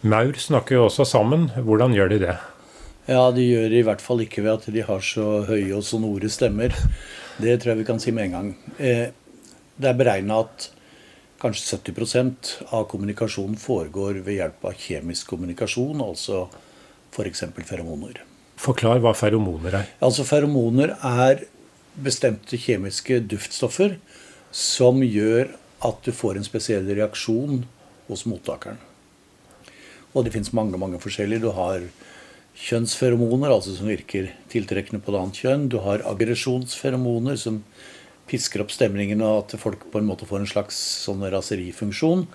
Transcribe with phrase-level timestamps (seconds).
[0.00, 1.50] Maur snakker jo også sammen.
[1.60, 2.36] Hvordan gjør de det?
[3.10, 5.84] Ja, De gjør det i hvert fall ikke ved at de har så høye og
[5.84, 6.72] sonore stemmer.
[7.40, 8.48] Det tror jeg vi kan si med en gang.
[8.78, 9.12] Eh,
[9.80, 10.70] det er beregna at
[11.40, 16.46] kanskje 70% av kommunikasjonen foregår ved hjelp av kjemisk kommunikasjon, altså
[17.12, 17.44] f.eks.
[17.68, 18.20] feromoner.
[18.60, 19.88] Forklar hva feromoner er.
[20.04, 21.46] Altså Feromoner er
[22.00, 23.96] bestemte kjemiske duftstoffer
[24.52, 27.64] som gjør at du får en spesiell reaksjon
[28.08, 28.80] hos mottakeren.
[30.14, 31.44] Og det fins mange mange forskjellige.
[31.44, 31.84] Du har
[32.60, 35.68] kjønnsferomoner, altså som virker tiltrekkende på det annet kjønn.
[35.70, 37.62] Du har aggresjonsferomoner, som
[38.30, 42.26] pisker opp stemningen, og at folk på en måte får en slags sånn raserifunksjon.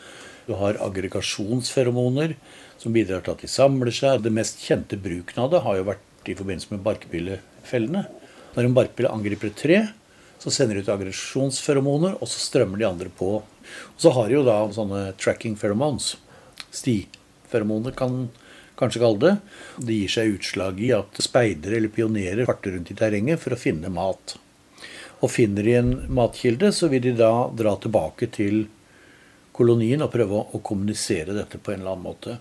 [0.47, 2.35] Du har aggregasjonsferomoner,
[2.79, 4.23] som bidrar til at de samler seg.
[4.23, 8.05] Det mest kjente bruken av det har jo vært i forbindelse med barkbillefellene.
[8.55, 9.79] Når en barkbille angriper et tre,
[10.39, 13.39] så sender de ut aggresjonsferomoner, og så strømmer de andre på.
[13.41, 16.13] Og så har de jo da sånne tracking pheromones.
[17.55, 18.29] Stiferomoner kan
[18.75, 19.37] kanskje kalle det.
[19.77, 23.59] Det gir seg utslag i at speidere eller pionerer farter rundt i terrenget for å
[23.59, 24.35] finne mat.
[25.23, 28.65] Og finner de en matkilde, så vil de da dra tilbake til
[29.55, 32.37] kolonien og prøve å kommunisere dette på en eller annen måte.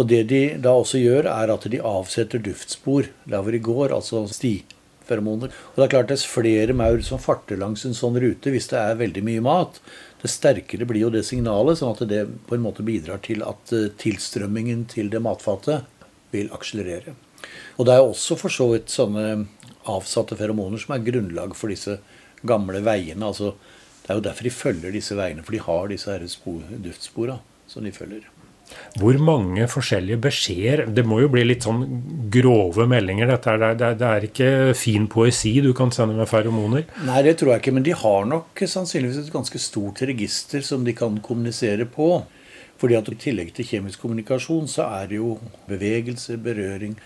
[0.00, 3.92] Og det de da også gjør, er at de avsetter duftspor der hvor de går,
[3.92, 5.52] altså stiferomoner.
[5.52, 8.80] Og det er klart dess flere maur som farter langs en sånn rute, hvis det
[8.80, 9.82] er veldig mye mat,
[10.22, 13.72] det sterkere blir jo det signalet, sånn at det på en måte bidrar til at
[13.74, 15.88] eh, tilstrømmingen til det matfatet
[16.32, 17.16] vil akselerere.
[17.76, 19.48] Og det er også for så vidt sånne
[19.90, 21.98] avsatte feromoner som er grunnlag for disse
[22.46, 23.26] gamle veiene.
[23.26, 23.56] altså
[24.02, 26.20] Det er jo derfor de følger disse veiene, for de har disse
[26.86, 28.28] duftspora som de følger.
[29.00, 31.82] Hvor mange forskjellige beskjeder Det må jo bli litt sånn
[32.32, 33.56] grove meldinger, dette.
[33.60, 36.86] Det er, det er ikke fin poesi du kan sende med feromoner?
[37.06, 37.74] Nei, det tror jeg ikke.
[37.78, 42.14] Men de har nok sannsynligvis et ganske stort register som de kan kommunisere på.
[42.80, 45.36] Fordi at i tillegg til kjemisk kommunikasjon, så er det jo
[45.68, 46.96] bevegelse, berøring.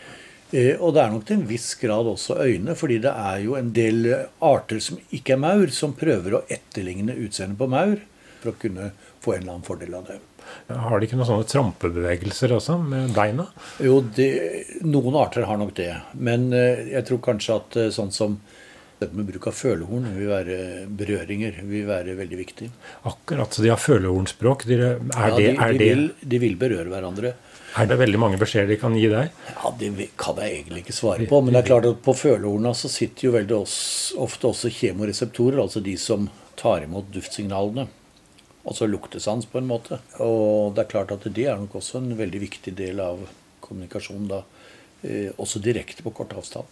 [0.54, 3.58] Eh, og det er nok til en viss grad også øyne, fordi det er jo
[3.58, 4.06] en del
[4.40, 7.98] arter som ikke er maur, som prøver å etterligne utseendet på maur
[8.40, 8.92] for å kunne
[9.24, 10.20] få en eller annen fordel av det.
[10.68, 13.46] Har de ikke noen sånne trampebevegelser også, med beina?
[13.82, 14.30] Jo, det,
[14.86, 15.92] noen arter har nok det.
[16.18, 18.38] Men eh, jeg tror kanskje at eh, sånn som
[18.96, 20.58] dette med bruk av følehorn vil være
[20.96, 22.68] berøringer vil være veldig viktig.
[23.10, 24.64] Akkurat, så de har følehornspråk.
[24.72, 27.34] Er ja, de, er de, vil, de, vil, berøre hverandre.
[27.76, 29.34] Er det veldig mange beskjeder de kan gi deg?
[29.52, 31.42] Ja, Det kan jeg egentlig ikke svare på.
[31.44, 33.60] Men det er klart at på følehorna så sitter jo veldig
[34.24, 37.90] ofte også kjemoreseptorer, altså de som tar imot duftsignalene
[38.66, 40.00] altså luktesans, på en måte.
[40.22, 43.22] Og det er klart at det er nok også en veldig viktig del av
[43.64, 44.42] kommunikasjonen, da.
[45.06, 46.66] Eh, også direkte på kort avstand.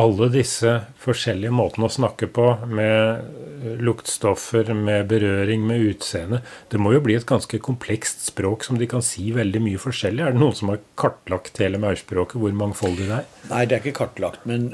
[0.00, 0.70] Alle disse
[1.02, 6.40] forskjellige måtene å snakke på, med luktstoffer, med berøring, med utseende
[6.72, 10.24] Det må jo bli et ganske komplekst språk som de kan si veldig mye forskjellig.
[10.24, 13.28] Er det noen som har kartlagt hele maurspråket, hvor mangfoldig det er?
[13.50, 14.46] Nei, det er ikke kartlagt.
[14.48, 14.70] Men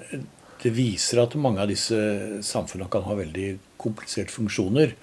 [0.63, 1.99] det viser at mange av disse
[2.47, 3.51] samfunnene kan ha veldig
[3.83, 4.95] kompliserte funksjoner.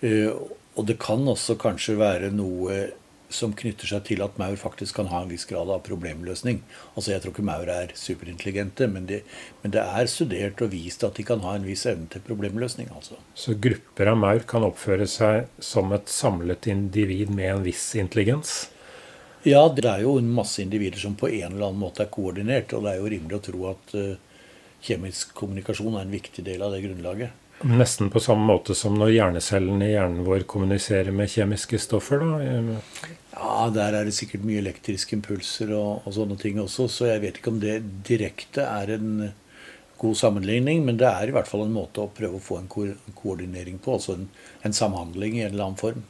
[0.00, 0.30] Eh,
[0.78, 2.86] og det kan også kanskje være noe
[3.28, 6.62] som knytter seg til at maur faktisk kan ha en viss grad av problemløsning.
[6.94, 9.20] Altså Jeg tror ikke maur er superintelligente, men det,
[9.62, 12.88] men det, er studert og vist at de kan ha en viss evne til problemløsning.
[12.94, 13.20] altså.
[13.34, 18.70] Så grupper av maur kan oppføre seg som et samlet individ med en viss intelligens?
[19.46, 22.72] Ja, det er jo en masse individer som på en eller annen måte er koordinert.
[22.72, 24.16] Og det er jo rimelig å tro at uh,
[24.84, 27.44] kjemisk kommunikasjon er en viktig del av det grunnlaget.
[27.66, 32.22] Nesten på samme måte som når hjernecellene i hjernen vår kommuniserer med kjemiske stoffer?
[32.22, 32.76] da?
[33.32, 37.24] Ja, der er det sikkert mye elektriske impulser og, og, sånne ting også, så jeg
[37.24, 39.10] vet ikke om det direkte er en
[39.98, 42.70] god sammenligning, men det er i hvert fall en måte å prøve å få en
[42.70, 42.86] ko
[43.18, 44.28] koordinering på, altså en,
[44.62, 46.06] en samhandling i en eller annen form.